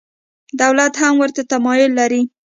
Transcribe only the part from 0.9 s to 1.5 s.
هم ورته